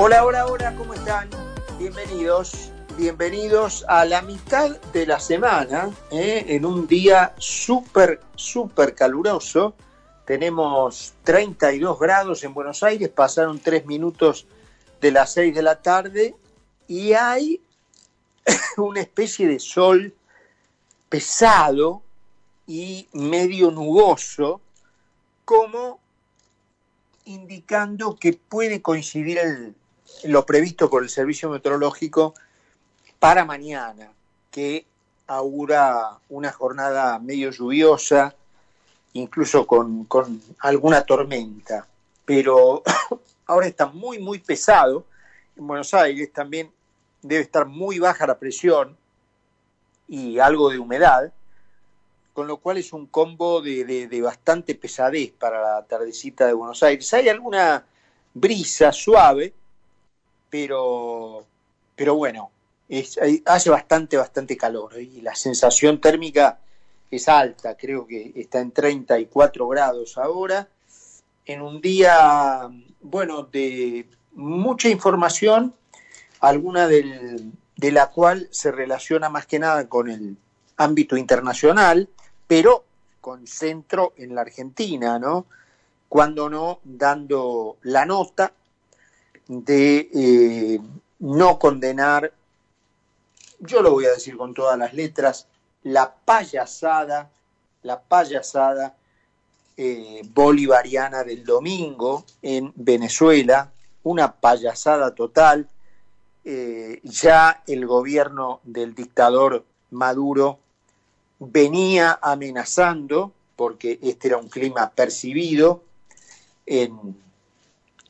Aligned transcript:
Hola, 0.00 0.24
hola, 0.24 0.46
hola, 0.46 0.76
¿cómo 0.76 0.94
están? 0.94 1.28
Bienvenidos, 1.76 2.70
bienvenidos 2.96 3.84
a 3.88 4.04
la 4.04 4.22
mitad 4.22 4.80
de 4.92 5.04
la 5.04 5.18
semana, 5.18 5.90
¿eh? 6.12 6.44
en 6.46 6.64
un 6.64 6.86
día 6.86 7.34
súper, 7.38 8.20
súper 8.36 8.94
caluroso. 8.94 9.74
Tenemos 10.24 11.14
32 11.24 11.98
grados 11.98 12.44
en 12.44 12.54
Buenos 12.54 12.84
Aires, 12.84 13.08
pasaron 13.08 13.58
3 13.58 13.86
minutos 13.86 14.46
de 15.00 15.10
las 15.10 15.32
6 15.32 15.52
de 15.52 15.62
la 15.62 15.82
tarde 15.82 16.36
y 16.86 17.14
hay 17.14 17.60
una 18.76 19.00
especie 19.00 19.48
de 19.48 19.58
sol 19.58 20.14
pesado 21.08 22.02
y 22.68 23.08
medio 23.14 23.72
nuboso, 23.72 24.60
como 25.44 25.98
indicando 27.24 28.14
que 28.14 28.34
puede 28.34 28.80
coincidir 28.80 29.38
el, 29.38 29.74
lo 30.24 30.44
previsto 30.46 30.90
por 30.90 31.02
el 31.02 31.10
Servicio 31.10 31.50
Meteorológico 31.50 32.34
para 33.18 33.44
mañana, 33.44 34.10
que 34.50 34.86
augura 35.26 36.18
una 36.28 36.52
jornada 36.52 37.18
medio 37.18 37.50
lluviosa, 37.50 38.34
incluso 39.12 39.66
con, 39.66 40.04
con 40.04 40.40
alguna 40.60 41.02
tormenta. 41.02 41.86
Pero 42.24 42.82
ahora 43.46 43.66
está 43.66 43.86
muy, 43.86 44.18
muy 44.18 44.38
pesado. 44.38 45.04
En 45.56 45.66
Buenos 45.66 45.92
Aires 45.94 46.32
también 46.32 46.70
debe 47.22 47.42
estar 47.42 47.66
muy 47.66 47.98
baja 47.98 48.26
la 48.26 48.38
presión 48.38 48.96
y 50.06 50.38
algo 50.38 50.70
de 50.70 50.78
humedad, 50.78 51.32
con 52.32 52.46
lo 52.46 52.58
cual 52.58 52.78
es 52.78 52.92
un 52.92 53.06
combo 53.06 53.60
de, 53.60 53.84
de, 53.84 54.06
de, 54.06 54.22
bastante 54.22 54.74
pesadez 54.74 55.32
para 55.32 55.60
la 55.60 55.82
tardecita 55.84 56.46
de 56.46 56.52
Buenos 56.52 56.82
Aires. 56.82 57.12
Hay 57.12 57.28
alguna 57.28 57.84
brisa 58.32 58.92
suave, 58.92 59.52
pero, 60.50 61.44
pero 61.96 62.14
bueno, 62.14 62.50
es, 62.88 63.18
hace 63.44 63.70
bastante, 63.70 64.16
bastante 64.16 64.56
calor 64.56 64.98
y 65.00 65.20
la 65.20 65.34
sensación 65.34 66.00
térmica 66.00 66.58
es 67.10 67.28
alta, 67.28 67.76
creo 67.76 68.06
que 68.06 68.32
está 68.36 68.60
en 68.60 68.72
34 68.72 69.68
grados 69.68 70.18
ahora, 70.18 70.68
en 71.46 71.62
un 71.62 71.80
día, 71.80 72.68
bueno, 73.00 73.44
de 73.44 74.06
mucha 74.32 74.88
información, 74.88 75.74
alguna 76.40 76.86
del, 76.86 77.52
de 77.76 77.92
la 77.92 78.08
cual 78.10 78.48
se 78.50 78.70
relaciona 78.70 79.30
más 79.30 79.46
que 79.46 79.58
nada 79.58 79.88
con 79.88 80.10
el 80.10 80.36
ámbito 80.76 81.16
internacional, 81.16 82.08
pero 82.46 82.84
con 83.20 83.46
centro 83.46 84.12
en 84.16 84.34
la 84.34 84.42
Argentina, 84.42 85.18
¿no? 85.18 85.46
Cuando 86.08 86.48
no 86.48 86.80
dando 86.84 87.76
la 87.82 88.04
nota 88.04 88.52
de 89.48 90.10
eh, 90.14 90.80
no 91.18 91.58
condenar, 91.58 92.32
yo 93.60 93.82
lo 93.82 93.90
voy 93.90 94.04
a 94.04 94.12
decir 94.12 94.36
con 94.36 94.54
todas 94.54 94.78
las 94.78 94.94
letras, 94.94 95.46
la 95.82 96.14
payasada, 96.14 97.30
la 97.82 98.00
payasada 98.00 98.94
eh, 99.76 100.22
bolivariana 100.32 101.24
del 101.24 101.44
domingo 101.44 102.24
en 102.42 102.72
Venezuela, 102.76 103.72
una 104.04 104.32
payasada 104.32 105.14
total. 105.14 105.68
Eh, 106.44 107.00
ya 107.02 107.62
el 107.66 107.86
gobierno 107.86 108.60
del 108.64 108.94
dictador 108.94 109.64
Maduro 109.90 110.58
venía 111.38 112.18
amenazando, 112.22 113.32
porque 113.56 113.98
este 114.02 114.28
era 114.28 114.38
un 114.38 114.48
clima 114.48 114.90
percibido 114.90 115.82
en, 116.66 117.16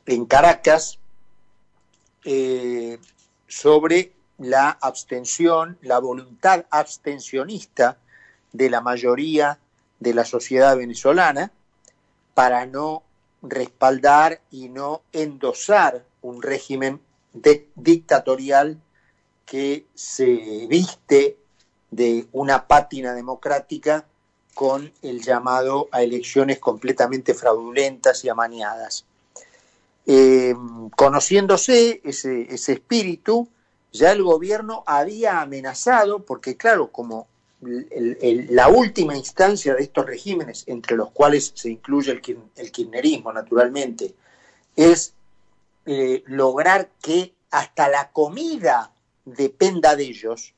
en 0.05 0.25
Caracas, 0.25 0.99
eh, 2.25 2.99
sobre 3.47 4.13
la 4.37 4.69
abstención, 4.69 5.77
la 5.81 5.99
voluntad 5.99 6.65
abstencionista 6.69 7.97
de 8.51 8.69
la 8.69 8.81
mayoría 8.81 9.59
de 9.99 10.13
la 10.13 10.25
sociedad 10.25 10.77
venezolana 10.77 11.51
para 12.33 12.65
no 12.65 13.03
respaldar 13.41 14.41
y 14.51 14.69
no 14.69 15.01
endosar 15.11 16.05
un 16.21 16.41
régimen 16.41 17.01
dictatorial 17.75 18.81
que 19.45 19.85
se 19.93 20.67
viste 20.67 21.37
de 21.91 22.27
una 22.31 22.67
pátina 22.67 23.13
democrática 23.13 24.05
con 24.53 24.91
el 25.01 25.21
llamado 25.21 25.87
a 25.91 26.03
elecciones 26.03 26.59
completamente 26.59 27.33
fraudulentas 27.33 28.23
y 28.25 28.29
amañadas. 28.29 29.05
Eh, 30.11 30.55
conociéndose 30.95 32.01
ese, 32.03 32.51
ese, 32.51 32.73
espíritu, 32.73 33.47
ya 33.91 34.11
el 34.11 34.23
gobierno 34.23 34.83
había 34.87 35.39
amenazado, 35.39 36.25
porque 36.25 36.57
claro, 36.57 36.91
como 36.91 37.27
la 37.61 38.69
última 38.69 39.15
instancia 39.15 39.75
de 39.75 39.83
estos 39.83 40.07
regímenes, 40.07 40.63
entre 40.65 40.97
los 40.97 41.11
cuales 41.11 41.51
se 41.53 41.69
incluye 41.69 42.11
el, 42.11 42.39
el 42.55 42.71
kirchnerismo, 42.71 43.31
naturalmente, 43.31 44.15
es 44.75 45.13
eh, 45.85 46.23
lograr 46.25 46.89
que 47.03 47.35
hasta 47.51 47.87
la 47.87 48.09
comida 48.09 48.91
dependa 49.25 49.95
de 49.95 50.05
ellos, 50.05 50.55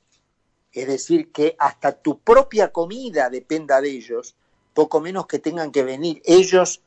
es 0.72 0.88
decir, 0.88 1.30
que 1.34 1.58
hasta 1.60 1.92
tu 1.92 2.20
propia 2.20 2.72
comida 2.72 3.30
dependa 3.30 3.82
de 3.82 3.90
ellos, 3.90 4.34
poco 4.74 5.02
menos 5.02 5.28
que 5.28 5.40
tengan 5.40 5.74
que 5.74 5.84
venir 5.84 6.22
ellos 6.24 6.80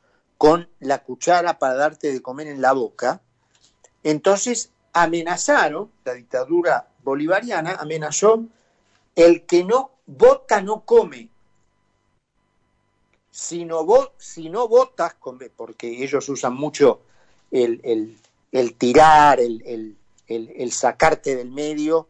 con 0.44 0.69
la 0.81 1.03
cuchara 1.03 1.59
para 1.59 1.72
darte 1.72 2.12
de 2.12 2.21
comer 2.21 2.49
en 2.49 2.60
la 2.60 2.75
boca, 2.75 3.22
entonces 4.03 4.72
amenazaron, 4.93 5.91
la 6.05 6.12
dictadura 6.12 6.87
bolivariana 7.03 7.77
amenazó, 7.77 8.44
el 9.16 9.47
que 9.47 9.65
no 9.65 9.93
vota 10.04 10.60
no 10.60 10.84
come. 10.84 11.31
Si 13.31 13.65
no, 13.65 13.87
vo, 13.87 14.12
no 14.50 14.69
votas, 14.69 15.16
porque 15.56 16.04
ellos 16.04 16.28
usan 16.28 16.53
mucho 16.53 17.00
el, 17.50 18.19
tirar, 18.77 19.41
el, 19.41 19.97
el, 20.27 20.72
sacarte 20.72 21.37
del 21.37 21.53
medio 21.53 22.06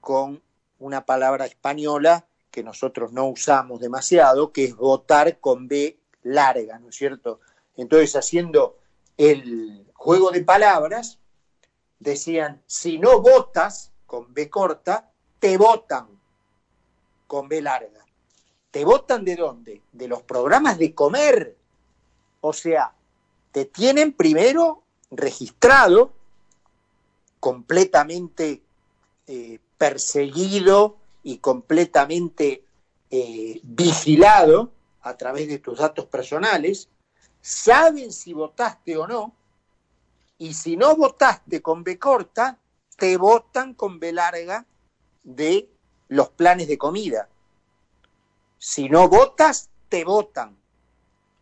con 0.00 0.40
una 0.78 1.04
palabra 1.04 1.44
española 1.44 2.24
que 2.50 2.62
nosotros 2.62 3.12
no 3.12 3.28
usamos 3.28 3.78
demasiado, 3.78 4.52
que 4.52 4.64
es 4.64 4.74
votar 4.74 5.38
con 5.38 5.68
B 5.68 5.98
larga, 6.22 6.78
¿no 6.78 6.88
es 6.88 6.96
cierto? 6.96 7.40
Entonces, 7.76 8.14
haciendo 8.16 8.78
el 9.16 9.86
juego 9.94 10.30
de 10.30 10.44
palabras, 10.44 11.18
decían, 11.98 12.62
si 12.66 12.98
no 12.98 13.20
votas 13.20 13.92
con 14.06 14.32
B 14.32 14.48
corta, 14.50 15.10
te 15.38 15.56
votan 15.56 16.08
con 17.26 17.48
B 17.48 17.62
larga. 17.62 18.04
¿Te 18.70 18.84
votan 18.84 19.24
de 19.24 19.36
dónde? 19.36 19.82
De 19.92 20.08
los 20.08 20.22
programas 20.22 20.78
de 20.78 20.94
comer. 20.94 21.56
O 22.40 22.52
sea, 22.52 22.92
te 23.52 23.64
tienen 23.64 24.12
primero 24.12 24.82
registrado, 25.10 26.12
completamente 27.40 28.62
eh, 29.26 29.58
perseguido 29.78 30.96
y 31.22 31.38
completamente 31.38 32.64
eh, 33.10 33.60
vigilado 33.62 34.72
a 35.02 35.16
través 35.16 35.48
de 35.48 35.58
tus 35.58 35.78
datos 35.78 36.06
personales, 36.06 36.88
saben 37.44 38.10
si 38.10 38.32
votaste 38.32 38.96
o 38.96 39.06
no, 39.06 39.34
y 40.38 40.54
si 40.54 40.78
no 40.78 40.96
votaste 40.96 41.60
con 41.60 41.84
B 41.84 41.98
corta, 41.98 42.58
te 42.96 43.18
votan 43.18 43.74
con 43.74 44.00
B 44.00 44.14
larga 44.14 44.64
de 45.22 45.68
los 46.08 46.30
planes 46.30 46.68
de 46.68 46.78
comida. 46.78 47.28
Si 48.56 48.88
no 48.88 49.10
votas, 49.10 49.68
te 49.90 50.04
votan. 50.04 50.56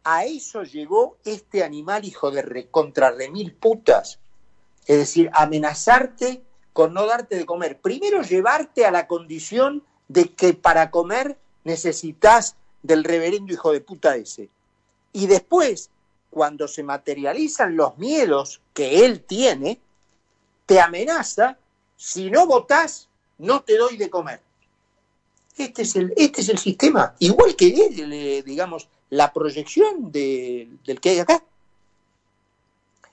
A 0.02 0.24
eso 0.24 0.64
llegó 0.64 1.18
este 1.24 1.62
animal 1.62 2.04
hijo 2.04 2.32
de 2.32 2.42
recontra 2.42 3.12
remil 3.12 3.54
putas. 3.54 4.18
Es 4.86 4.98
decir, 4.98 5.30
amenazarte 5.32 6.42
con 6.72 6.94
no 6.94 7.06
darte 7.06 7.36
de 7.36 7.46
comer. 7.46 7.80
Primero 7.80 8.22
llevarte 8.22 8.86
a 8.86 8.90
la 8.90 9.06
condición 9.06 9.84
de 10.08 10.34
que 10.34 10.52
para 10.52 10.90
comer 10.90 11.38
necesitas 11.62 12.56
del 12.82 13.04
reverendo 13.04 13.52
hijo 13.52 13.70
de 13.70 13.80
puta 13.80 14.16
ese. 14.16 14.50
Y 15.12 15.26
después 15.26 15.90
cuando 16.32 16.66
se 16.66 16.82
materializan 16.82 17.76
los 17.76 17.98
miedos 17.98 18.62
que 18.72 19.04
él 19.04 19.20
tiene, 19.20 19.78
te 20.64 20.80
amenaza, 20.80 21.58
si 21.94 22.30
no 22.30 22.46
votás, 22.46 23.08
no 23.36 23.60
te 23.62 23.76
doy 23.76 23.98
de 23.98 24.08
comer. 24.08 24.40
Este 25.58 25.82
es 25.82 25.94
el, 25.94 26.14
este 26.16 26.40
es 26.40 26.48
el 26.48 26.56
sistema, 26.56 27.14
igual 27.18 27.54
que 27.54 27.66
él, 27.68 28.42
digamos, 28.46 28.88
la 29.10 29.30
proyección 29.34 30.10
de, 30.10 30.70
del 30.86 31.00
que 31.02 31.10
hay 31.10 31.18
acá, 31.18 31.44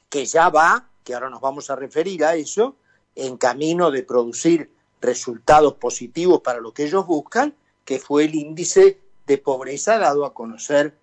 que 0.10 0.25
ya 0.25 0.48
va, 0.48 0.88
que 1.04 1.13
ahora 1.13 1.30
nos 1.30 1.42
vamos 1.42 1.69
a 1.69 1.75
referir 1.75 2.24
a 2.24 2.36
eso, 2.36 2.78
en 3.16 3.36
camino 3.36 3.92
de 3.92 4.04
producir 4.04 4.72
resultados 5.01 5.74
positivos 5.74 6.40
para 6.40 6.62
lo 6.62 6.74
que 6.74 6.86
ellos 6.86 7.06
buscan, 7.06 7.54
que 7.84 8.00
fue 8.00 8.24
el 8.24 8.36
índice 8.36 8.98
de 9.28 9.38
pobreza 9.38 9.98
dado 9.98 10.25
a 10.25 10.34
conocer 10.34 10.96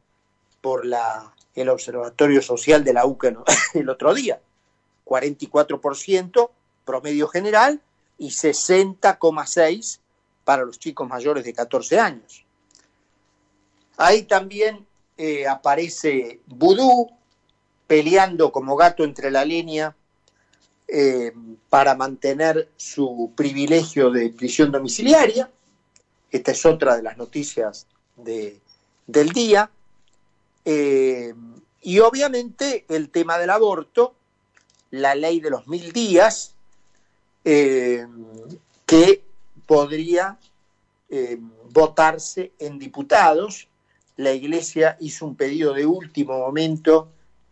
por 0.66 0.84
la 0.84 1.32
el 1.54 1.68
Observatorio 1.68 2.42
Social 2.42 2.82
de 2.82 2.92
la 2.92 3.06
UCA 3.06 3.32
el 3.74 3.88
otro 3.88 4.12
día. 4.12 4.40
44% 5.04 6.50
promedio 6.84 7.28
general 7.28 7.80
y 8.18 8.30
60,6% 8.30 10.00
para 10.42 10.64
los 10.64 10.80
chicos 10.80 11.08
mayores 11.08 11.44
de 11.44 11.52
14 11.52 12.00
años. 12.00 12.44
Ahí 13.96 14.24
también 14.24 14.84
eh, 15.16 15.46
aparece 15.46 16.40
Vudú 16.46 17.12
peleando 17.86 18.50
como 18.50 18.74
gato 18.74 19.04
entre 19.04 19.30
la 19.30 19.44
línea 19.44 19.94
eh, 20.88 21.32
para 21.70 21.94
mantener 21.94 22.70
su 22.76 23.30
privilegio 23.36 24.10
de 24.10 24.30
prisión 24.30 24.72
domiciliaria. 24.72 25.48
Esta 26.28 26.50
es 26.50 26.66
otra 26.66 26.96
de 26.96 27.04
las 27.04 27.16
noticias 27.16 27.86
del 28.16 29.28
día. 29.28 29.70
Eh, 30.66 31.32
y 31.80 32.00
obviamente 32.00 32.84
el 32.88 33.08
tema 33.08 33.38
del 33.38 33.48
aborto, 33.48 34.14
la 34.90 35.14
ley 35.14 35.40
de 35.40 35.48
los 35.50 35.66
mil 35.66 35.92
días, 35.92 36.52
que 37.44 39.22
podría 39.66 40.38
eh, 41.08 41.38
votarse 41.70 42.52
en 42.58 42.78
diputados. 42.78 43.68
La 44.16 44.32
Iglesia 44.32 44.96
hizo 45.00 45.26
un 45.26 45.36
pedido 45.36 45.74
de 45.74 45.86
último 45.86 46.38
momento 46.38 47.08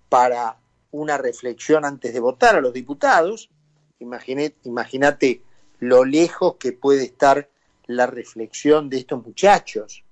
para 0.09 0.57
una 0.93 1.19
reflexión 1.19 1.85
antes 1.85 2.15
de 2.15 2.21
votar 2.21 2.57
a 2.57 2.61
los 2.61 2.73
diputados. 2.73 3.51
Imagínate 3.99 5.43
lo 5.81 6.05
lejos 6.05 6.57
que 6.57 6.73
puede 6.73 7.05
estar 7.05 7.49
la 7.87 8.07
reflexión 8.07 8.89
de 8.89 8.99
estos 8.99 9.25
muchachos, 9.25 10.05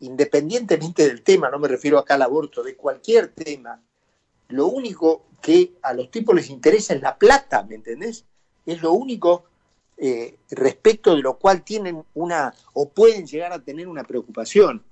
independientemente 0.00 1.06
del 1.06 1.22
tema, 1.22 1.50
no 1.50 1.58
me 1.58 1.68
refiero 1.68 1.98
acá 1.98 2.14
al 2.14 2.22
aborto, 2.22 2.62
de 2.62 2.76
cualquier 2.76 3.28
tema, 3.28 3.80
lo 4.48 4.66
único 4.66 5.24
que 5.40 5.72
a 5.82 5.92
los 5.92 6.10
tipos 6.10 6.34
les 6.34 6.50
interesa 6.50 6.94
es 6.94 7.02
la 7.02 7.16
plata, 7.16 7.62
¿me 7.62 7.76
entendés? 7.76 8.24
Es 8.64 8.82
lo 8.82 8.92
único 8.92 9.44
eh, 9.96 10.36
respecto 10.50 11.14
de 11.14 11.22
lo 11.22 11.38
cual 11.38 11.62
tienen 11.62 12.04
una 12.14 12.54
o 12.74 12.88
pueden 12.88 13.26
llegar 13.26 13.52
a 13.52 13.62
tener 13.62 13.88
una 13.88 14.04
preocupación. 14.04 14.82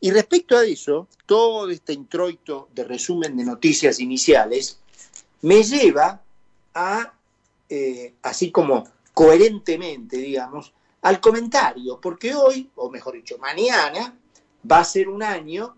Y 0.00 0.12
respecto 0.12 0.56
a 0.56 0.64
eso, 0.64 1.08
todo 1.26 1.68
este 1.68 1.92
introito 1.92 2.68
de 2.74 2.84
resumen 2.84 3.36
de 3.36 3.44
noticias 3.44 4.00
iniciales 4.00 4.78
me 5.42 5.62
lleva 5.62 6.22
a, 6.74 7.12
eh, 7.68 8.14
así 8.22 8.50
como 8.50 8.84
coherentemente, 9.12 10.16
digamos, 10.18 10.72
al 11.02 11.20
comentario, 11.20 12.00
porque 12.00 12.34
hoy, 12.34 12.70
o 12.76 12.90
mejor 12.90 13.14
dicho, 13.14 13.36
mañana, 13.38 14.19
va 14.70 14.80
a 14.80 14.84
ser 14.84 15.08
un 15.08 15.22
año 15.22 15.76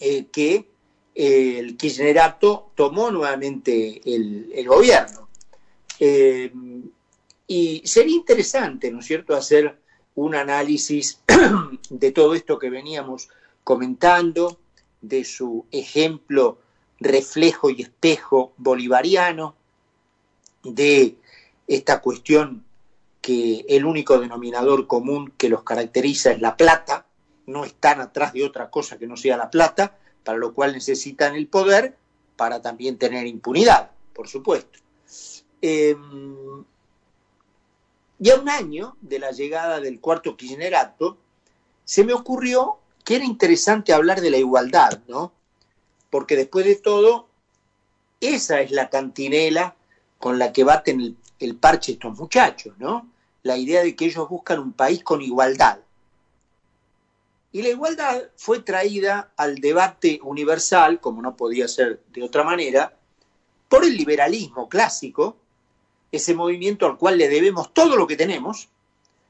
eh, 0.00 0.26
que 0.26 0.68
el 1.14 1.76
kirchnerato 1.76 2.70
tomó 2.74 3.10
nuevamente 3.10 4.00
el, 4.04 4.50
el 4.54 4.68
gobierno. 4.68 5.28
Y 7.46 7.82
sería 7.84 8.16
interesante, 8.16 8.90
¿no 8.90 9.00
es 9.00 9.06
cierto?, 9.06 9.34
hacer 9.34 9.78
un 10.14 10.34
análisis 10.34 11.20
de 11.90 12.12
todo 12.12 12.34
esto 12.34 12.58
que 12.58 12.70
veníamos 12.70 13.28
comentando, 13.62 14.58
de 15.00 15.24
su 15.24 15.66
ejemplo, 15.70 16.58
reflejo 17.00 17.70
y 17.70 17.82
espejo 17.82 18.52
bolivariano, 18.56 19.54
de 20.62 21.16
esta 21.66 22.00
cuestión 22.00 22.64
que 23.20 23.64
el 23.68 23.84
único 23.84 24.18
denominador 24.18 24.86
común 24.86 25.32
que 25.36 25.48
los 25.48 25.62
caracteriza 25.62 26.32
es 26.32 26.40
la 26.40 26.56
plata, 26.56 27.03
no 27.46 27.64
están 27.64 28.00
atrás 28.00 28.32
de 28.32 28.44
otra 28.44 28.70
cosa 28.70 28.98
que 28.98 29.06
no 29.06 29.16
sea 29.16 29.36
la 29.36 29.50
plata, 29.50 29.96
para 30.22 30.38
lo 30.38 30.54
cual 30.54 30.72
necesitan 30.72 31.34
el 31.34 31.46
poder 31.46 31.96
para 32.36 32.62
también 32.62 32.98
tener 32.98 33.26
impunidad, 33.26 33.90
por 34.12 34.28
supuesto. 34.28 34.78
Em, 35.60 36.64
y 38.18 38.30
a 38.30 38.36
un 38.36 38.48
año 38.48 38.96
de 39.00 39.18
la 39.18 39.30
llegada 39.30 39.80
del 39.80 40.00
cuarto 40.00 40.36
kirchnerato, 40.36 41.18
se 41.84 42.04
me 42.04 42.12
ocurrió 42.12 42.78
que 43.04 43.16
era 43.16 43.24
interesante 43.24 43.92
hablar 43.92 44.20
de 44.20 44.30
la 44.30 44.38
igualdad, 44.38 45.00
¿no? 45.08 45.32
Porque 46.10 46.36
después 46.36 46.64
de 46.64 46.76
todo, 46.76 47.28
esa 48.20 48.60
es 48.60 48.70
la 48.70 48.88
cantinela 48.88 49.76
con 50.18 50.38
la 50.38 50.52
que 50.52 50.64
baten 50.64 51.00
el, 51.00 51.16
el 51.38 51.56
parche 51.56 51.92
estos 51.92 52.16
muchachos, 52.18 52.74
¿no? 52.78 53.10
La 53.42 53.58
idea 53.58 53.82
de 53.82 53.94
que 53.94 54.06
ellos 54.06 54.28
buscan 54.28 54.58
un 54.58 54.72
país 54.72 55.04
con 55.04 55.20
igualdad. 55.20 55.78
Y 57.54 57.62
la 57.62 57.68
igualdad 57.68 58.30
fue 58.34 58.62
traída 58.62 59.32
al 59.36 59.60
debate 59.60 60.18
universal, 60.24 61.00
como 61.00 61.22
no 61.22 61.36
podía 61.36 61.68
ser 61.68 62.02
de 62.12 62.24
otra 62.24 62.42
manera, 62.42 62.98
por 63.68 63.84
el 63.84 63.96
liberalismo 63.96 64.68
clásico, 64.68 65.36
ese 66.10 66.34
movimiento 66.34 66.84
al 66.84 66.98
cual 66.98 67.16
le 67.16 67.28
debemos 67.28 67.72
todo 67.72 67.94
lo 67.94 68.08
que 68.08 68.16
tenemos 68.16 68.68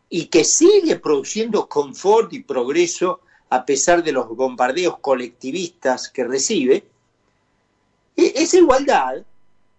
y 0.09 0.29
que 0.29 0.43
sigue 0.45 0.97
produciendo 0.97 1.69
confort 1.69 2.33
y 2.33 2.43
progreso 2.43 3.21
a 3.51 3.67
pesar 3.67 4.03
de 4.03 4.13
los 4.13 4.27
bombardeos 4.29 5.01
colectivistas 5.01 6.09
que 6.09 6.25
recibe, 6.25 6.87
e-, 8.17 8.33
esa 8.37 8.57
igualdad 8.57 9.23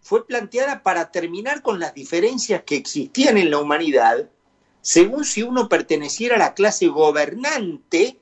fue 0.04 0.24
planteada 0.28 0.84
para 0.84 1.10
terminar 1.10 1.64
con 1.64 1.80
las 1.80 1.96
diferencias 1.96 2.62
que 2.62 2.76
existían 2.76 3.40
en 3.40 3.50
la 3.50 3.58
humanidad 3.58 4.30
según 4.84 5.26
si 5.26 5.42
uno 5.42 5.68
perteneciera 5.68 6.36
a 6.36 6.40
la 6.40 6.54
clase 6.54 6.90
gobernante 6.90 8.20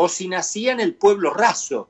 o 0.00 0.08
si 0.08 0.28
nacía 0.28 0.70
en 0.70 0.78
el 0.78 0.94
pueblo 0.94 1.34
raso. 1.34 1.88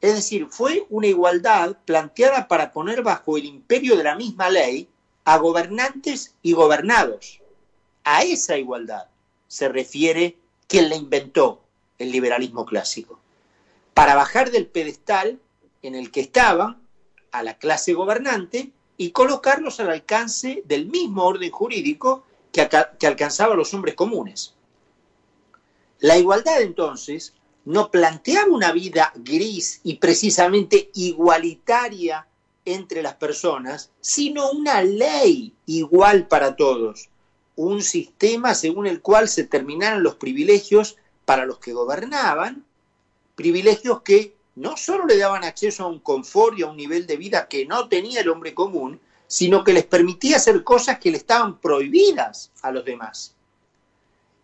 Es 0.00 0.14
decir, 0.14 0.46
fue 0.48 0.86
una 0.88 1.06
igualdad 1.06 1.76
planteada 1.84 2.48
para 2.48 2.72
poner 2.72 3.02
bajo 3.02 3.36
el 3.36 3.44
imperio 3.44 3.94
de 3.94 4.04
la 4.04 4.16
misma 4.16 4.48
ley 4.48 4.88
a 5.26 5.36
gobernantes 5.36 6.34
y 6.40 6.54
gobernados. 6.54 7.42
A 8.04 8.22
esa 8.22 8.56
igualdad 8.56 9.08
se 9.48 9.68
refiere 9.68 10.38
quien 10.66 10.88
la 10.88 10.96
inventó, 10.96 11.60
el 11.98 12.10
liberalismo 12.10 12.64
clásico. 12.64 13.20
Para 13.92 14.14
bajar 14.14 14.50
del 14.50 14.66
pedestal 14.66 15.38
en 15.82 15.94
el 15.94 16.10
que 16.10 16.22
estaban 16.22 16.80
a 17.32 17.42
la 17.42 17.58
clase 17.58 17.92
gobernante 17.92 18.70
y 18.96 19.10
colocarlos 19.10 19.78
al 19.80 19.90
alcance 19.90 20.62
del 20.64 20.86
mismo 20.86 21.24
orden 21.24 21.50
jurídico 21.50 22.24
que, 22.50 22.66
que 22.98 23.06
alcanzaba 23.06 23.52
a 23.52 23.56
los 23.58 23.74
hombres 23.74 23.94
comunes. 23.94 24.54
La 26.00 26.16
igualdad 26.16 26.62
entonces 26.62 27.34
no 27.66 27.90
planteaba 27.90 28.50
una 28.50 28.72
vida 28.72 29.12
gris 29.16 29.80
y 29.84 29.96
precisamente 29.96 30.90
igualitaria 30.94 32.26
entre 32.64 33.02
las 33.02 33.14
personas, 33.14 33.90
sino 34.00 34.50
una 34.50 34.82
ley 34.82 35.52
igual 35.66 36.26
para 36.26 36.56
todos, 36.56 37.10
un 37.54 37.82
sistema 37.82 38.54
según 38.54 38.86
el 38.86 39.02
cual 39.02 39.28
se 39.28 39.44
terminaran 39.44 40.02
los 40.02 40.14
privilegios 40.14 40.96
para 41.26 41.44
los 41.44 41.58
que 41.58 41.74
gobernaban, 41.74 42.64
privilegios 43.34 44.00
que 44.00 44.34
no 44.56 44.78
solo 44.78 45.04
le 45.04 45.18
daban 45.18 45.44
acceso 45.44 45.84
a 45.84 45.88
un 45.88 46.00
confort 46.00 46.58
y 46.58 46.62
a 46.62 46.66
un 46.68 46.78
nivel 46.78 47.06
de 47.06 47.18
vida 47.18 47.46
que 47.46 47.66
no 47.66 47.88
tenía 47.88 48.22
el 48.22 48.30
hombre 48.30 48.54
común, 48.54 49.00
sino 49.26 49.64
que 49.64 49.74
les 49.74 49.84
permitía 49.84 50.36
hacer 50.36 50.64
cosas 50.64 50.98
que 50.98 51.10
le 51.10 51.18
estaban 51.18 51.60
prohibidas 51.60 52.50
a 52.62 52.72
los 52.72 52.84
demás. 52.84 53.34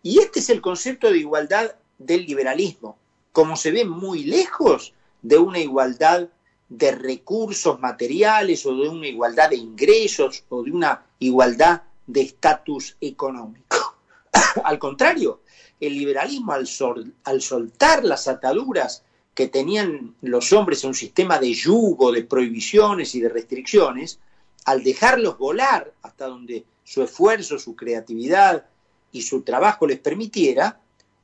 Y 0.07 0.19
este 0.19 0.39
es 0.39 0.49
el 0.49 0.61
concepto 0.61 1.11
de 1.11 1.17
igualdad 1.17 1.75
del 1.97 2.25
liberalismo, 2.25 2.97
como 3.33 3.57
se 3.57 3.71
ve 3.71 3.83
muy 3.83 4.23
lejos 4.23 4.93
de 5.21 5.37
una 5.37 5.59
igualdad 5.59 6.29
de 6.69 6.93
recursos 6.93 7.77
materiales 7.81 8.65
o 8.65 8.73
de 8.73 8.87
una 8.87 9.05
igualdad 9.05 9.49
de 9.49 9.57
ingresos 9.57 10.45
o 10.47 10.63
de 10.63 10.71
una 10.71 11.03
igualdad 11.19 11.81
de 12.05 12.21
estatus 12.21 12.95
económico. 13.01 13.97
al 14.63 14.79
contrario, 14.79 15.41
el 15.77 15.97
liberalismo 15.97 16.53
al, 16.53 16.69
al, 17.25 17.41
soltar 17.41 18.05
las 18.05 18.29
ataduras 18.29 19.03
que 19.33 19.49
tenían 19.49 20.15
los 20.21 20.53
hombres 20.53 20.85
en 20.85 20.91
un 20.91 20.95
sistema 20.95 21.37
de 21.37 21.53
yugo, 21.53 22.13
de 22.13 22.23
prohibiciones 22.23 23.13
y 23.13 23.19
de 23.19 23.27
restricciones, 23.27 24.21
al 24.63 24.85
dejarlos 24.85 25.37
volar 25.37 25.91
hasta 26.01 26.27
donde 26.27 26.63
su 26.85 27.03
esfuerzo, 27.03 27.59
su 27.59 27.75
creatividad 27.75 28.67
y 29.11 29.21
su 29.21 29.41
trabajo 29.41 29.87
les 29.87 29.99
permitiera, 29.99 30.79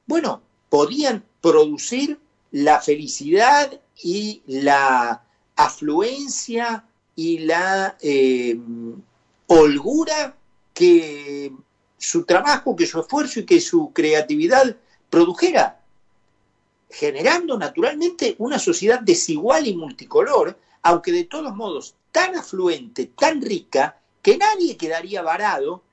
bueno, 0.05 0.41
podían 0.69 1.23
producir 1.41 2.19
la 2.51 2.79
felicidad 2.79 3.79
y 4.01 4.41
la 4.47 5.23
afluencia 5.55 6.85
y 7.15 7.39
la 7.39 7.97
eh, 8.01 8.57
holgura 9.47 10.35
que 10.73 11.51
su 11.97 12.23
trabajo, 12.25 12.75
que 12.75 12.85
su 12.85 12.99
esfuerzo 12.99 13.39
y 13.39 13.45
que 13.45 13.61
su 13.61 13.91
creatividad 13.93 14.75
produjera, 15.09 15.79
generando 16.89 17.57
naturalmente 17.57 18.35
una 18.39 18.59
sociedad 18.59 18.99
desigual 18.99 19.67
y 19.67 19.75
multicolor, 19.75 20.57
aunque 20.81 21.11
de 21.11 21.23
todos 21.23 21.55
modos 21.55 21.95
tan 22.11 22.35
afluente, 22.35 23.11
tan 23.17 23.41
rica, 23.41 23.99
que 24.21 24.37
nadie 24.37 24.77
quedaría 24.77 25.21
varado 25.21 25.83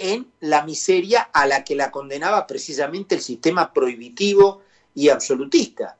en 0.00 0.32
la 0.40 0.64
miseria 0.64 1.20
a 1.20 1.46
la 1.46 1.62
que 1.62 1.76
la 1.76 1.90
condenaba 1.90 2.46
precisamente 2.46 3.14
el 3.14 3.20
sistema 3.20 3.72
prohibitivo 3.72 4.62
y 4.94 5.10
absolutista. 5.10 5.98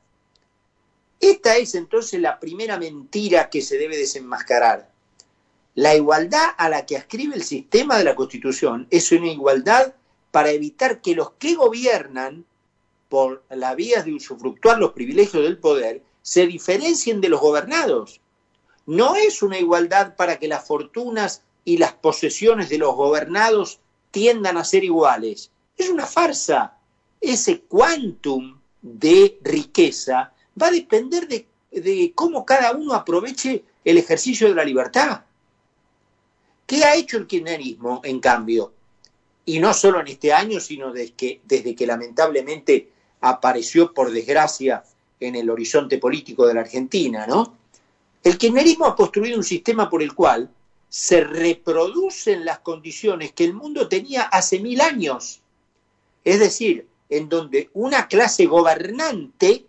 Esta 1.19 1.55
es 1.57 1.75
entonces 1.75 2.19
la 2.19 2.39
primera 2.39 2.79
mentira 2.79 3.49
que 3.51 3.61
se 3.61 3.77
debe 3.77 3.95
desenmascarar. 3.95 4.89
La 5.75 5.95
igualdad 5.95 6.49
a 6.57 6.67
la 6.67 6.87
que 6.87 6.97
ascribe 6.97 7.35
el 7.35 7.43
sistema 7.43 7.97
de 7.97 8.03
la 8.03 8.15
Constitución 8.15 8.87
es 8.89 9.11
una 9.11 9.27
igualdad 9.27 9.93
para 10.31 10.49
evitar 10.49 10.99
que 11.01 11.13
los 11.13 11.33
que 11.33 11.53
gobiernan 11.53 12.45
por 13.07 13.43
la 13.49 13.75
vía 13.75 14.01
de 14.01 14.15
usufructuar 14.15 14.79
los 14.79 14.93
privilegios 14.93 15.43
del 15.43 15.59
poder 15.59 16.01
se 16.23 16.47
diferencien 16.47 17.21
de 17.21 17.29
los 17.29 17.39
gobernados. 17.39 18.19
No 18.87 19.15
es 19.15 19.43
una 19.43 19.59
igualdad 19.59 20.15
para 20.15 20.39
que 20.39 20.47
las 20.47 20.65
fortunas 20.65 21.43
y 21.65 21.77
las 21.77 21.93
posesiones 21.93 22.69
de 22.69 22.79
los 22.79 22.95
gobernados 22.95 23.80
tiendan 24.11 24.57
a 24.57 24.63
ser 24.63 24.83
iguales. 24.83 25.49
Es 25.77 25.89
una 25.89 26.05
farsa. 26.05 26.77
Ese 27.19 27.61
quantum 27.61 28.59
de 28.81 29.39
riqueza 29.41 30.33
va 30.61 30.67
a 30.67 30.71
depender 30.71 31.27
de, 31.27 31.47
de 31.71 32.11
cómo 32.13 32.45
cada 32.45 32.73
uno 32.73 32.93
aproveche 32.93 33.63
el 33.83 33.97
ejercicio 33.97 34.47
de 34.47 34.55
la 34.55 34.63
libertad. 34.63 35.21
¿Qué 36.65 36.83
ha 36.83 36.95
hecho 36.95 37.17
el 37.17 37.27
kirchnerismo, 37.27 38.01
en 38.03 38.19
cambio? 38.19 38.73
Y 39.45 39.59
no 39.59 39.73
solo 39.73 39.99
en 39.99 40.07
este 40.07 40.31
año, 40.31 40.59
sino 40.59 40.91
desde 40.93 41.13
que, 41.13 41.41
desde 41.43 41.75
que 41.75 41.87
lamentablemente 41.87 42.89
apareció, 43.21 43.93
por 43.93 44.11
desgracia, 44.11 44.83
en 45.19 45.35
el 45.35 45.49
horizonte 45.49 45.97
político 45.97 46.47
de 46.47 46.53
la 46.53 46.61
Argentina, 46.61 47.27
¿no? 47.27 47.57
El 48.23 48.37
kirchnerismo 48.37 48.85
ha 48.85 48.95
construido 48.95 49.37
un 49.37 49.43
sistema 49.43 49.89
por 49.89 50.01
el 50.01 50.13
cual 50.13 50.49
se 50.91 51.23
reproducen 51.23 52.43
las 52.43 52.59
condiciones 52.59 53.31
que 53.31 53.45
el 53.45 53.53
mundo 53.53 53.87
tenía 53.87 54.23
hace 54.23 54.59
mil 54.59 54.81
años. 54.81 55.39
Es 56.25 56.37
decir, 56.41 56.85
en 57.09 57.29
donde 57.29 57.69
una 57.73 58.09
clase 58.09 58.45
gobernante 58.45 59.65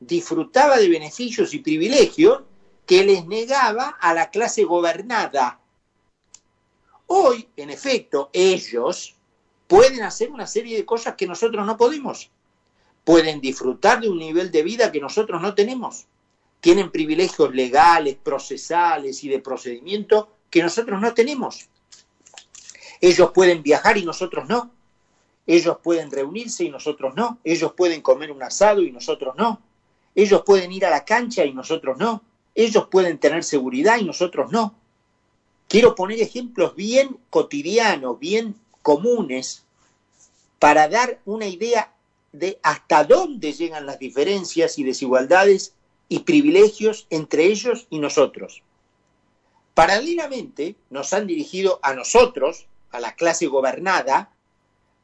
disfrutaba 0.00 0.76
de 0.76 0.90
beneficios 0.90 1.54
y 1.54 1.60
privilegios 1.60 2.42
que 2.84 3.02
les 3.04 3.26
negaba 3.26 3.96
a 4.00 4.12
la 4.12 4.28
clase 4.28 4.64
gobernada. 4.64 5.60
Hoy, 7.06 7.48
en 7.56 7.70
efecto, 7.70 8.28
ellos 8.34 9.16
pueden 9.66 10.02
hacer 10.02 10.30
una 10.30 10.46
serie 10.46 10.76
de 10.76 10.84
cosas 10.84 11.14
que 11.14 11.26
nosotros 11.26 11.64
no 11.64 11.78
podemos. 11.78 12.30
Pueden 13.04 13.40
disfrutar 13.40 14.02
de 14.02 14.10
un 14.10 14.18
nivel 14.18 14.50
de 14.50 14.62
vida 14.62 14.92
que 14.92 15.00
nosotros 15.00 15.40
no 15.40 15.54
tenemos. 15.54 16.04
Tienen 16.60 16.90
privilegios 16.90 17.54
legales, 17.54 18.16
procesales 18.22 19.24
y 19.24 19.30
de 19.30 19.38
procedimiento 19.38 20.36
que 20.50 20.62
nosotros 20.62 21.00
no 21.00 21.14
tenemos. 21.14 21.68
Ellos 23.00 23.30
pueden 23.32 23.62
viajar 23.62 23.96
y 23.96 24.04
nosotros 24.04 24.48
no. 24.48 24.70
Ellos 25.46 25.78
pueden 25.82 26.10
reunirse 26.10 26.64
y 26.64 26.70
nosotros 26.70 27.14
no. 27.14 27.38
Ellos 27.44 27.72
pueden 27.72 28.02
comer 28.02 28.30
un 28.30 28.42
asado 28.42 28.82
y 28.82 28.92
nosotros 28.92 29.34
no. 29.36 29.62
Ellos 30.14 30.42
pueden 30.44 30.70
ir 30.72 30.84
a 30.84 30.90
la 30.90 31.04
cancha 31.04 31.44
y 31.44 31.54
nosotros 31.54 31.96
no. 31.98 32.22
Ellos 32.54 32.88
pueden 32.90 33.18
tener 33.18 33.44
seguridad 33.44 33.98
y 33.98 34.04
nosotros 34.04 34.52
no. 34.52 34.74
Quiero 35.68 35.94
poner 35.94 36.20
ejemplos 36.20 36.74
bien 36.74 37.16
cotidianos, 37.30 38.18
bien 38.18 38.56
comunes, 38.82 39.64
para 40.58 40.88
dar 40.88 41.20
una 41.24 41.46
idea 41.46 41.94
de 42.32 42.58
hasta 42.62 43.04
dónde 43.04 43.52
llegan 43.52 43.86
las 43.86 43.98
diferencias 43.98 44.78
y 44.78 44.84
desigualdades 44.84 45.74
y 46.08 46.20
privilegios 46.20 47.06
entre 47.10 47.44
ellos 47.44 47.86
y 47.88 47.98
nosotros. 47.98 48.62
Paralelamente, 49.80 50.76
nos 50.90 51.14
han 51.14 51.26
dirigido 51.26 51.80
a 51.82 51.94
nosotros, 51.94 52.66
a 52.90 53.00
la 53.00 53.14
clase 53.14 53.46
gobernada, 53.46 54.30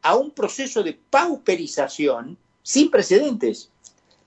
a 0.02 0.16
un 0.16 0.32
proceso 0.32 0.82
de 0.82 0.92
pauperización 0.92 2.36
sin 2.62 2.90
precedentes. 2.90 3.70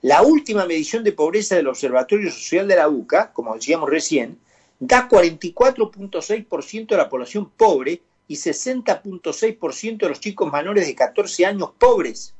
La 0.02 0.22
última 0.22 0.66
medición 0.66 1.04
de 1.04 1.12
pobreza 1.12 1.54
del 1.54 1.68
Observatorio 1.68 2.32
Social 2.32 2.66
de 2.66 2.74
la 2.74 2.88
UCA, 2.88 3.32
como 3.32 3.54
decíamos 3.54 3.88
recién, 3.88 4.40
da 4.80 5.08
44.6% 5.08 6.86
de 6.88 6.96
la 6.96 7.08
población 7.08 7.48
pobre 7.50 8.02
y 8.26 8.34
60.6% 8.34 9.98
de 9.98 10.08
los 10.08 10.18
chicos 10.18 10.52
menores 10.52 10.84
de 10.84 10.96
14 10.96 11.46
años 11.46 11.70
pobres. 11.78 12.34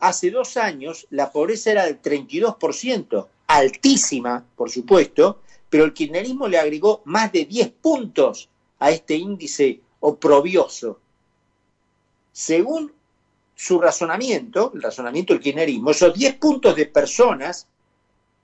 Hace 0.00 0.32
dos 0.32 0.56
años 0.56 1.06
la 1.10 1.30
pobreza 1.30 1.70
era 1.70 1.84
del 1.84 2.02
32%, 2.02 3.28
altísima, 3.46 4.44
por 4.56 4.68
supuesto, 4.68 5.43
pero 5.74 5.86
el 5.86 5.92
kirchnerismo 5.92 6.46
le 6.46 6.56
agregó 6.56 7.02
más 7.04 7.32
de 7.32 7.46
10 7.46 7.72
puntos 7.82 8.48
a 8.78 8.92
este 8.92 9.16
índice 9.16 9.80
oprobioso. 9.98 11.00
Según 12.30 12.92
su 13.56 13.80
razonamiento, 13.80 14.70
el 14.72 14.82
razonamiento 14.82 15.32
del 15.32 15.42
kirchnerismo, 15.42 15.90
esos 15.90 16.14
10 16.14 16.36
puntos 16.36 16.76
de 16.76 16.86
personas 16.86 17.66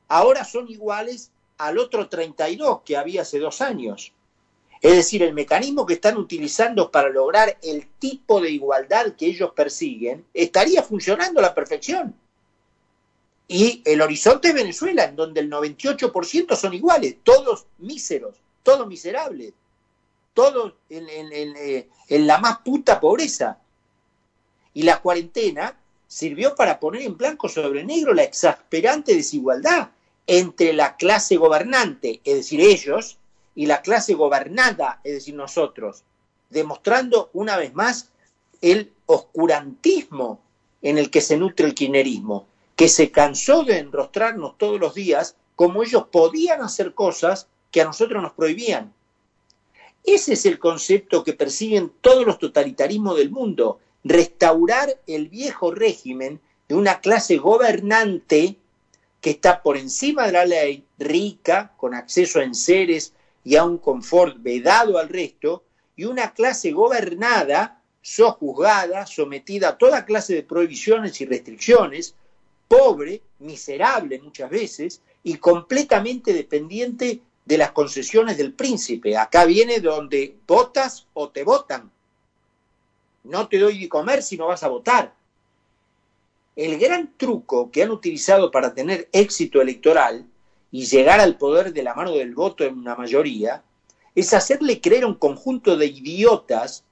ahora 0.08 0.44
son 0.44 0.68
iguales 0.68 1.30
al 1.58 1.78
otro 1.78 2.08
32 2.08 2.80
que 2.84 2.96
había 2.96 3.22
hace 3.22 3.38
dos 3.38 3.60
años. 3.60 4.12
Es 4.82 4.96
decir, 4.96 5.22
el 5.22 5.32
mecanismo 5.32 5.86
que 5.86 5.94
están 5.94 6.16
utilizando 6.16 6.90
para 6.90 7.10
lograr 7.10 7.58
el 7.62 7.86
tipo 8.00 8.40
de 8.40 8.50
igualdad 8.50 9.14
que 9.14 9.26
ellos 9.26 9.52
persiguen 9.54 10.26
estaría 10.34 10.82
funcionando 10.82 11.38
a 11.38 11.44
la 11.44 11.54
perfección. 11.54 12.12
Y 13.52 13.82
el 13.84 14.00
horizonte 14.00 14.46
es 14.46 14.54
Venezuela, 14.54 15.06
en 15.06 15.16
donde 15.16 15.40
el 15.40 15.50
98% 15.50 16.54
son 16.54 16.72
iguales, 16.72 17.16
todos 17.24 17.66
míseros, 17.78 18.36
todos 18.62 18.86
miserables, 18.86 19.54
todos 20.34 20.74
en, 20.88 21.08
eh, 21.08 21.88
en 22.06 22.26
la 22.28 22.38
más 22.38 22.58
puta 22.58 23.00
pobreza. 23.00 23.58
Y 24.72 24.84
la 24.84 25.02
cuarentena 25.02 25.76
sirvió 26.06 26.54
para 26.54 26.78
poner 26.78 27.02
en 27.02 27.16
blanco 27.16 27.48
sobre 27.48 27.82
negro 27.82 28.14
la 28.14 28.22
exasperante 28.22 29.16
desigualdad 29.16 29.90
entre 30.28 30.72
la 30.72 30.94
clase 30.94 31.36
gobernante, 31.36 32.20
es 32.22 32.36
decir, 32.36 32.60
ellos, 32.60 33.18
y 33.56 33.66
la 33.66 33.82
clase 33.82 34.14
gobernada, 34.14 35.00
es 35.02 35.14
decir, 35.14 35.34
nosotros, 35.34 36.04
demostrando 36.50 37.30
una 37.32 37.56
vez 37.56 37.74
más 37.74 38.10
el 38.60 38.92
oscurantismo 39.06 40.40
en 40.82 40.98
el 40.98 41.10
que 41.10 41.20
se 41.20 41.36
nutre 41.36 41.66
el 41.66 41.74
kirchnerismo, 41.74 42.46
que 42.80 42.88
se 42.88 43.10
cansó 43.10 43.62
de 43.62 43.76
enrostrarnos 43.76 44.56
todos 44.56 44.80
los 44.80 44.94
días 44.94 45.36
como 45.54 45.82
ellos 45.82 46.06
podían 46.10 46.62
hacer 46.62 46.94
cosas 46.94 47.46
que 47.70 47.82
a 47.82 47.84
nosotros 47.84 48.22
nos 48.22 48.32
prohibían. 48.32 48.94
Ese 50.02 50.32
es 50.32 50.46
el 50.46 50.58
concepto 50.58 51.22
que 51.22 51.34
persiguen 51.34 51.92
todos 52.00 52.24
los 52.24 52.38
totalitarismos 52.38 53.18
del 53.18 53.28
mundo, 53.30 53.80
restaurar 54.02 54.98
el 55.06 55.28
viejo 55.28 55.72
régimen 55.72 56.40
de 56.70 56.74
una 56.74 57.00
clase 57.00 57.36
gobernante 57.36 58.56
que 59.20 59.28
está 59.28 59.62
por 59.62 59.76
encima 59.76 60.24
de 60.24 60.32
la 60.32 60.46
ley, 60.46 60.82
rica, 60.98 61.74
con 61.76 61.92
acceso 61.92 62.38
a 62.38 62.44
enseres 62.44 63.12
y 63.44 63.56
a 63.56 63.64
un 63.64 63.76
confort 63.76 64.36
vedado 64.38 64.96
al 64.96 65.10
resto, 65.10 65.64
y 65.96 66.06
una 66.06 66.32
clase 66.32 66.70
gobernada, 66.70 67.82
sojuzgada, 68.00 69.04
sometida 69.04 69.68
a 69.68 69.76
toda 69.76 70.06
clase 70.06 70.32
de 70.32 70.44
prohibiciones 70.44 71.20
y 71.20 71.26
restricciones, 71.26 72.14
pobre, 72.70 73.20
miserable 73.40 74.20
muchas 74.20 74.48
veces, 74.48 75.02
y 75.24 75.34
completamente 75.38 76.32
dependiente 76.32 77.20
de 77.44 77.58
las 77.58 77.72
concesiones 77.72 78.36
del 78.36 78.52
príncipe. 78.52 79.16
Acá 79.16 79.44
viene 79.44 79.80
donde 79.80 80.36
votas 80.46 81.08
o 81.14 81.30
te 81.30 81.42
votan. 81.42 81.90
No 83.24 83.48
te 83.48 83.58
doy 83.58 83.80
de 83.80 83.88
comer 83.88 84.22
si 84.22 84.36
no 84.36 84.46
vas 84.46 84.62
a 84.62 84.68
votar. 84.68 85.12
El 86.54 86.78
gran 86.78 87.12
truco 87.16 87.72
que 87.72 87.82
han 87.82 87.90
utilizado 87.90 88.52
para 88.52 88.72
tener 88.72 89.08
éxito 89.10 89.60
electoral 89.60 90.28
y 90.70 90.86
llegar 90.86 91.18
al 91.18 91.38
poder 91.38 91.72
de 91.72 91.82
la 91.82 91.94
mano 91.94 92.12
del 92.12 92.36
voto 92.36 92.62
en 92.62 92.78
una 92.78 92.94
mayoría 92.94 93.64
es 94.14 94.32
hacerle 94.32 94.80
creer 94.80 95.02
a 95.02 95.08
un 95.08 95.14
conjunto 95.14 95.76
de 95.76 95.86
idiotas 95.86 96.84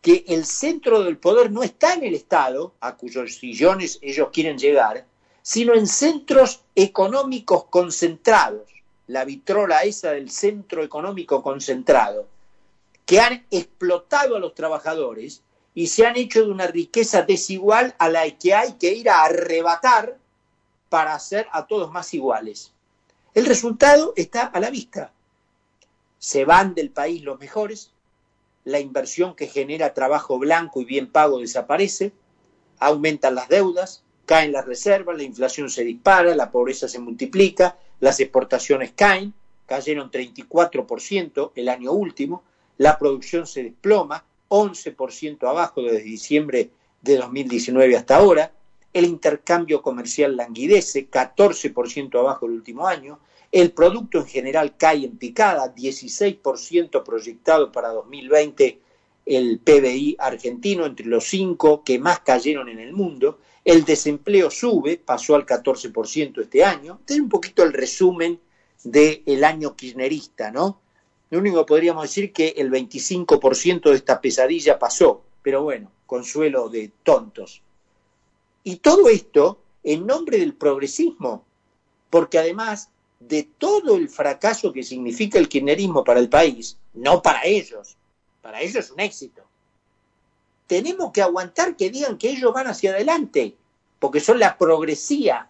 que 0.00 0.24
el 0.28 0.46
centro 0.46 1.02
del 1.02 1.18
poder 1.18 1.50
no 1.52 1.62
está 1.62 1.92
en 1.92 2.04
el 2.04 2.14
Estado, 2.14 2.72
a 2.80 2.96
cuyos 2.96 3.34
sillones 3.34 3.98
ellos 4.00 4.30
quieren 4.32 4.56
llegar, 4.56 5.06
sino 5.42 5.74
en 5.74 5.86
centros 5.86 6.62
económicos 6.74 7.64
concentrados, 7.64 8.68
la 9.06 9.24
vitrola 9.24 9.82
esa 9.82 10.12
del 10.12 10.30
centro 10.30 10.84
económico 10.84 11.42
concentrado, 11.42 12.28
que 13.06 13.20
han 13.20 13.44
explotado 13.50 14.36
a 14.36 14.40
los 14.40 14.54
trabajadores 14.54 15.42
y 15.74 15.88
se 15.88 16.06
han 16.06 16.16
hecho 16.16 16.44
de 16.44 16.50
una 16.50 16.66
riqueza 16.66 17.22
desigual 17.22 17.94
a 17.98 18.08
la 18.08 18.28
que 18.38 18.54
hay 18.54 18.74
que 18.74 18.92
ir 18.92 19.08
a 19.10 19.24
arrebatar 19.24 20.18
para 20.88 21.14
hacer 21.14 21.46
a 21.52 21.66
todos 21.66 21.90
más 21.90 22.12
iguales. 22.14 22.72
El 23.34 23.46
resultado 23.46 24.12
está 24.16 24.44
a 24.44 24.60
la 24.60 24.70
vista. 24.70 25.12
Se 26.18 26.44
van 26.44 26.74
del 26.74 26.90
país 26.90 27.22
los 27.22 27.38
mejores, 27.38 27.92
la 28.64 28.80
inversión 28.80 29.34
que 29.34 29.46
genera 29.46 29.94
trabajo 29.94 30.38
blanco 30.38 30.80
y 30.80 30.84
bien 30.84 31.10
pago 31.10 31.38
desaparece, 31.38 32.12
aumentan 32.78 33.34
las 33.34 33.48
deudas, 33.48 34.02
caen 34.30 34.52
las 34.52 34.64
reservas, 34.64 35.16
la 35.16 35.24
inflación 35.24 35.68
se 35.68 35.82
dispara, 35.82 36.36
la 36.36 36.52
pobreza 36.52 36.86
se 36.86 37.00
multiplica, 37.00 37.76
las 37.98 38.20
exportaciones 38.20 38.92
caen, 38.94 39.34
cayeron 39.66 40.08
34% 40.08 41.50
el 41.56 41.68
año 41.68 41.90
último, 41.90 42.44
la 42.78 42.96
producción 42.96 43.48
se 43.48 43.64
desploma, 43.64 44.24
11% 44.48 45.48
abajo 45.48 45.82
desde 45.82 46.04
diciembre 46.04 46.70
de 47.02 47.16
2019 47.16 47.96
hasta 47.96 48.18
ahora, 48.18 48.52
el 48.92 49.04
intercambio 49.04 49.82
comercial 49.82 50.36
languidece, 50.36 51.10
14% 51.10 52.16
abajo 52.16 52.46
el 52.46 52.52
último 52.52 52.86
año, 52.86 53.18
el 53.50 53.72
producto 53.72 54.18
en 54.18 54.26
general 54.26 54.76
cae 54.76 55.06
en 55.06 55.18
picada, 55.18 55.74
16% 55.74 57.02
proyectado 57.02 57.72
para 57.72 57.88
2020 57.88 58.78
el 59.26 59.58
PBI 59.58 60.18
argentino, 60.20 60.86
entre 60.86 61.06
los 61.06 61.24
cinco 61.24 61.82
que 61.82 61.98
más 61.98 62.20
cayeron 62.20 62.68
en 62.68 62.78
el 62.78 62.92
mundo, 62.92 63.40
el 63.64 63.84
desempleo 63.84 64.50
sube, 64.50 64.96
pasó 64.96 65.34
al 65.34 65.46
14% 65.46 66.40
este 66.40 66.64
año. 66.64 66.98
Este 67.00 67.14
es 67.14 67.20
un 67.20 67.28
poquito 67.28 67.62
el 67.62 67.72
resumen 67.72 68.40
del 68.84 69.44
año 69.44 69.76
kirchnerista, 69.76 70.50
¿no? 70.50 70.80
Lo 71.30 71.38
único 71.38 71.58
que 71.64 71.68
podríamos 71.68 72.02
decir 72.02 72.32
que 72.32 72.48
el 72.56 72.70
25% 72.70 73.90
de 73.90 73.96
esta 73.96 74.20
pesadilla 74.20 74.78
pasó, 74.78 75.22
pero 75.42 75.62
bueno, 75.62 75.92
consuelo 76.06 76.68
de 76.68 76.90
tontos. 77.04 77.62
Y 78.64 78.76
todo 78.76 79.08
esto 79.08 79.60
en 79.84 80.06
nombre 80.06 80.38
del 80.38 80.54
progresismo, 80.54 81.44
porque 82.10 82.38
además 82.38 82.90
de 83.20 83.44
todo 83.58 83.96
el 83.96 84.08
fracaso 84.08 84.72
que 84.72 84.82
significa 84.82 85.38
el 85.38 85.48
kirchnerismo 85.48 86.02
para 86.02 86.20
el 86.20 86.28
país, 86.28 86.78
no 86.94 87.22
para 87.22 87.44
ellos, 87.44 87.96
para 88.42 88.60
ellos 88.60 88.76
es 88.76 88.90
un 88.90 89.00
éxito. 89.00 89.42
Tenemos 90.70 91.10
que 91.10 91.20
aguantar 91.20 91.74
que 91.74 91.90
digan 91.90 92.16
que 92.16 92.30
ellos 92.30 92.52
van 92.54 92.68
hacia 92.68 92.92
adelante, 92.92 93.56
porque 93.98 94.20
son 94.20 94.38
la 94.38 94.56
progresía, 94.56 95.48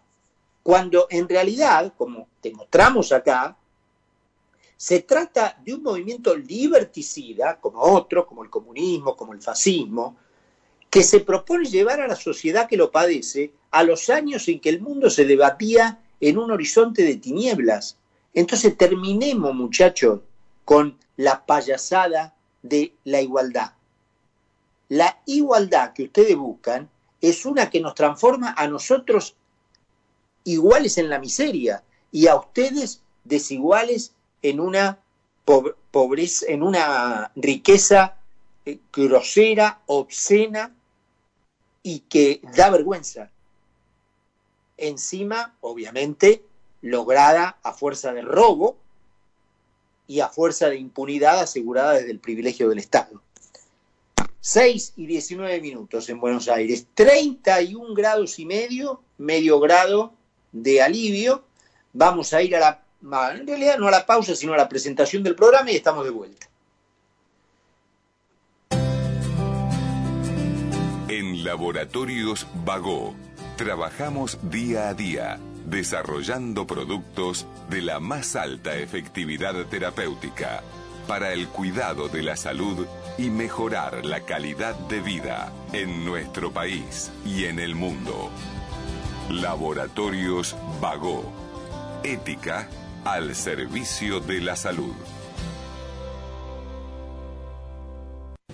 cuando 0.62 1.08
en 1.10 1.28
realidad, 1.28 1.92
como 1.98 2.26
demostramos 2.42 3.12
acá, 3.12 3.54
se 4.78 5.00
trata 5.02 5.58
de 5.62 5.74
un 5.74 5.82
movimiento 5.82 6.34
liberticida, 6.34 7.60
como 7.60 7.82
otros, 7.82 8.24
como 8.24 8.44
el 8.44 8.48
comunismo, 8.48 9.14
como 9.14 9.34
el 9.34 9.42
fascismo, 9.42 10.16
que 10.88 11.02
se 11.02 11.20
propone 11.20 11.66
llevar 11.66 12.00
a 12.00 12.08
la 12.08 12.16
sociedad 12.16 12.66
que 12.66 12.78
lo 12.78 12.90
padece 12.90 13.52
a 13.72 13.82
los 13.82 14.08
años 14.08 14.48
en 14.48 14.58
que 14.58 14.70
el 14.70 14.80
mundo 14.80 15.10
se 15.10 15.26
debatía 15.26 16.00
en 16.18 16.38
un 16.38 16.50
horizonte 16.50 17.02
de 17.02 17.16
tinieblas. 17.16 17.98
Entonces 18.32 18.74
terminemos, 18.74 19.54
muchachos, 19.54 20.20
con 20.64 20.96
la 21.18 21.44
payasada 21.44 22.34
de 22.62 22.94
la 23.04 23.20
igualdad. 23.20 23.72
La 24.90 25.20
igualdad 25.24 25.92
que 25.92 26.02
ustedes 26.02 26.36
buscan 26.36 26.90
es 27.20 27.46
una 27.46 27.70
que 27.70 27.80
nos 27.80 27.94
transforma 27.94 28.56
a 28.58 28.66
nosotros 28.66 29.36
iguales 30.42 30.98
en 30.98 31.08
la 31.08 31.20
miseria 31.20 31.84
y 32.10 32.26
a 32.26 32.34
ustedes 32.34 33.00
desiguales 33.22 34.12
en 34.42 34.58
una 34.58 34.98
pobreza, 35.44 36.46
en 36.48 36.64
una 36.64 37.30
riqueza 37.36 38.16
eh, 38.66 38.80
grosera, 38.92 39.80
obscena 39.86 40.74
y 41.84 42.00
que 42.00 42.40
da 42.56 42.68
vergüenza. 42.70 43.30
Encima, 44.76 45.54
obviamente, 45.60 46.42
lograda 46.82 47.58
a 47.62 47.72
fuerza 47.74 48.12
de 48.12 48.22
robo 48.22 48.76
y 50.08 50.18
a 50.18 50.28
fuerza 50.28 50.68
de 50.68 50.78
impunidad 50.78 51.38
asegurada 51.38 51.92
desde 51.92 52.10
el 52.10 52.18
privilegio 52.18 52.68
del 52.68 52.78
Estado. 52.78 53.22
6 54.40 54.94
y 54.96 55.06
19 55.06 55.60
minutos 55.60 56.08
en 56.08 56.18
Buenos 56.18 56.48
Aires, 56.48 56.86
31 56.94 57.94
grados 57.94 58.38
y 58.38 58.46
medio, 58.46 59.02
medio 59.18 59.60
grado 59.60 60.14
de 60.52 60.80
alivio. 60.80 61.44
Vamos 61.92 62.32
a 62.32 62.42
ir 62.42 62.56
a 62.56 62.60
la, 62.60 63.32
en 63.34 63.46
realidad 63.46 63.78
no 63.78 63.88
a 63.88 63.90
la 63.90 64.06
pausa, 64.06 64.34
sino 64.34 64.54
a 64.54 64.56
la 64.56 64.68
presentación 64.68 65.22
del 65.22 65.34
programa 65.34 65.70
y 65.70 65.76
estamos 65.76 66.04
de 66.04 66.10
vuelta. 66.10 66.46
En 71.08 71.44
Laboratorios 71.44 72.46
Vago, 72.64 73.14
trabajamos 73.56 74.38
día 74.50 74.88
a 74.88 74.94
día 74.94 75.38
desarrollando 75.66 76.66
productos 76.66 77.46
de 77.68 77.82
la 77.82 78.00
más 78.00 78.36
alta 78.36 78.76
efectividad 78.76 79.66
terapéutica 79.66 80.62
para 81.06 81.32
el 81.32 81.48
cuidado 81.48 82.08
de 82.08 82.22
la 82.22 82.36
salud 82.36 82.86
y 83.18 83.30
mejorar 83.30 84.04
la 84.04 84.20
calidad 84.20 84.74
de 84.88 85.00
vida 85.00 85.52
en 85.72 86.04
nuestro 86.04 86.52
país 86.52 87.10
y 87.24 87.44
en 87.44 87.58
el 87.58 87.74
mundo. 87.74 88.30
Laboratorios 89.30 90.56
Vago. 90.80 91.24
Ética 92.02 92.68
al 93.04 93.34
servicio 93.34 94.20
de 94.20 94.40
la 94.40 94.56
salud. 94.56 94.94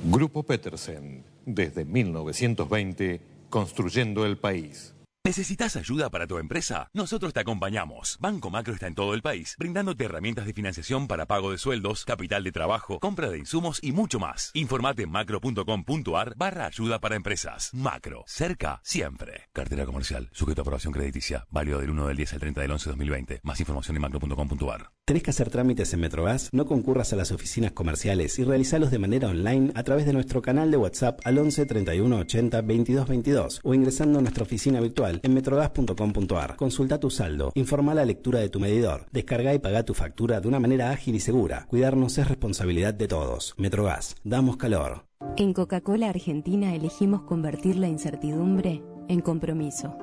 Grupo 0.05 0.43
Petersen, 0.43 1.25
desde 1.45 1.85
1920, 1.85 3.21
construyendo 3.51 4.25
el 4.25 4.37
país. 4.37 4.96
¿Necesitas 5.27 5.75
ayuda 5.75 6.09
para 6.09 6.29
tu 6.29 6.39
empresa? 6.39 6.89
Nosotros 6.95 7.33
te 7.33 7.41
acompañamos. 7.41 8.17
Banco 8.21 8.49
Macro 8.49 8.75
está 8.75 8.87
en 8.87 8.95
todo 8.95 9.13
el 9.13 9.23
país, 9.23 9.57
brindándote 9.59 10.05
herramientas 10.05 10.47
de 10.47 10.53
financiación 10.53 11.09
para 11.09 11.27
pago 11.27 11.51
de 11.51 11.59
sueldos, 11.59 12.05
capital 12.05 12.45
de 12.45 12.53
trabajo, 12.53 13.01
compra 13.01 13.29
de 13.29 13.39
insumos 13.39 13.81
y 13.83 13.91
mucho 13.91 14.21
más. 14.21 14.53
Informate 14.55 15.03
en 15.03 15.11
macro.com.ar 15.11 16.35
barra 16.37 16.67
ayuda 16.67 17.01
para 17.01 17.17
empresas. 17.17 17.71
Macro, 17.75 18.23
cerca 18.29 18.81
siempre. 18.85 19.49
Cartera 19.53 19.85
comercial, 19.85 20.29
sujeto 20.31 20.61
a 20.61 20.63
aprobación 20.63 20.93
crediticia, 20.93 21.45
válido 21.51 21.81
del 21.81 21.91
1 21.91 22.07
del 22.07 22.17
10 22.19 22.33
al 22.35 22.39
30 22.39 22.61
del 22.61 22.71
11 22.71 22.85
de 22.85 22.91
2020. 22.93 23.41
Más 23.43 23.59
información 23.59 23.97
en 23.97 24.03
macro.com.ar. 24.03 24.93
¿Tenés 25.07 25.25
que 25.25 25.31
hacer 25.31 25.51
trámites 25.51 25.93
en 25.93 26.01
Metrogas? 26.01 26.51
No 26.53 26.67
concurras 26.67 27.13
a 27.13 27.17
las 27.17 27.33
oficinas 27.33 27.73
comerciales 27.73 28.39
y 28.39 28.45
realizalos 28.45 28.93
de 28.93 29.01
manera 29.01 29.29
online 29.29 29.73
a 29.75 29.83
través 29.83 30.07
de 30.07 30.13
nuestro 30.13 30.41
canal 30.41 30.71
de 30.71 30.77
WhatsApp 30.77 31.19
al 31.25 31.39
11 31.39 31.67
31 31.67 32.17
80 32.17 32.63
22 32.63 33.09
22 33.09 33.61
o 33.65 33.75
ingresando 33.75 34.21
a 34.21 34.23
nuestra 34.23 34.45
oficina 34.45 34.81
virtual 34.81 35.16
en 35.23 35.35
metrogas.com.ar. 35.35 36.57
Consulta 36.57 37.01
tu 37.01 37.11
saldo, 37.11 37.53
informa 37.55 37.95
la 37.95 38.05
lectura 38.05 38.41
de 38.41 38.49
tu 38.49 38.61
medidor, 38.61 39.07
descarga 39.13 39.55
y 39.55 39.59
paga 39.59 39.85
tu 39.85 39.95
factura 39.95 40.41
de 40.41 40.49
una 40.49 40.61
manera 40.61 40.91
ágil 40.91 41.15
y 41.15 41.21
segura. 41.21 41.67
Cuidarnos 41.69 42.19
es 42.19 42.29
responsabilidad 42.29 42.95
de 42.95 43.09
todos. 43.09 43.55
Metrogas, 43.59 44.17
damos 44.25 44.57
calor. 44.57 45.07
En 45.37 45.53
Coca-Cola 45.53 46.09
Argentina 46.09 46.75
elegimos 46.75 47.23
convertir 47.23 47.77
la 47.77 47.89
incertidumbre 47.89 48.83
en 49.09 49.21
compromiso. 49.21 49.97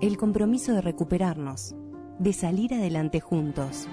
El 0.00 0.16
compromiso 0.16 0.72
de 0.72 0.82
recuperarnos, 0.82 1.74
de 2.18 2.32
salir 2.32 2.74
adelante 2.74 3.20
juntos. 3.20 3.88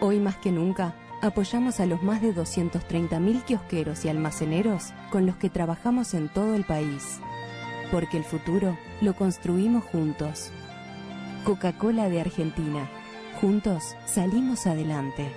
Hoy 0.00 0.18
más 0.18 0.36
que 0.36 0.52
nunca, 0.52 0.96
apoyamos 1.20 1.80
a 1.80 1.86
los 1.86 2.02
más 2.02 2.22
de 2.22 2.34
230.000 2.34 3.44
kiosqueros 3.44 4.04
y 4.04 4.08
almaceneros 4.08 4.92
con 5.10 5.26
los 5.26 5.36
que 5.36 5.50
trabajamos 5.50 6.14
en 6.14 6.28
todo 6.28 6.54
el 6.54 6.64
país 6.64 7.20
porque 7.92 8.16
el 8.16 8.24
futuro 8.24 8.76
lo 9.02 9.14
construimos 9.14 9.84
juntos. 9.84 10.50
Coca-Cola 11.44 12.08
de 12.08 12.22
Argentina. 12.22 12.90
Juntos 13.38 13.94
salimos 14.06 14.66
adelante. 14.66 15.30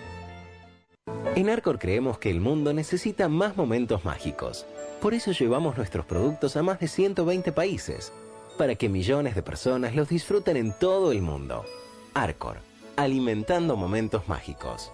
En 1.35 1.49
Arcor 1.49 1.77
creemos 1.77 2.17
que 2.17 2.31
el 2.31 2.39
mundo 2.39 2.73
necesita 2.73 3.27
más 3.27 3.57
momentos 3.57 4.05
mágicos. 4.05 4.65
Por 5.01 5.13
eso 5.13 5.33
llevamos 5.33 5.75
nuestros 5.75 6.05
productos 6.05 6.55
a 6.55 6.63
más 6.63 6.79
de 6.79 6.87
120 6.87 7.51
países, 7.51 8.13
para 8.57 8.75
que 8.75 8.87
millones 8.87 9.35
de 9.35 9.43
personas 9.43 9.93
los 9.93 10.07
disfruten 10.07 10.55
en 10.55 10.73
todo 10.79 11.11
el 11.11 11.21
mundo. 11.21 11.65
Arcor, 12.13 12.59
alimentando 12.95 13.75
momentos 13.75 14.29
mágicos. 14.29 14.93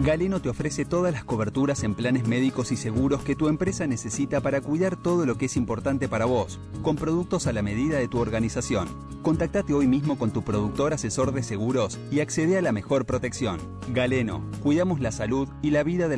Galeno 0.00 0.40
te 0.40 0.48
ofrece 0.48 0.86
todas 0.86 1.12
las 1.12 1.24
coberturas 1.24 1.84
en 1.84 1.94
planes 1.94 2.26
médicos 2.26 2.72
y 2.72 2.76
seguros 2.76 3.22
que 3.22 3.36
tu 3.36 3.48
empresa 3.48 3.86
necesita 3.86 4.40
para 4.40 4.62
cuidar 4.62 4.96
todo 4.96 5.26
lo 5.26 5.36
que 5.36 5.44
es 5.44 5.56
importante 5.56 6.08
para 6.08 6.24
vos, 6.24 6.58
con 6.82 6.96
productos 6.96 7.46
a 7.46 7.52
la 7.52 7.62
medida 7.62 7.98
de 7.98 8.08
tu 8.08 8.18
organización. 8.18 8.88
Contactate 9.22 9.72
hoy 9.72 9.86
mismo 9.86 10.18
con 10.18 10.30
tu 10.30 10.42
productor 10.42 10.94
asesor 10.94 11.32
de 11.32 11.42
seguros 11.42 11.98
y 12.10 12.20
accede 12.20 12.58
a 12.58 12.62
la 12.62 12.72
mejor 12.72 13.04
protección. 13.04 13.60
Galeno, 13.88 14.42
cuidamos 14.62 15.00
la 15.00 15.12
salud 15.12 15.48
y 15.62 15.70
la 15.70 15.82
vida 15.82 16.08
de 16.08 16.12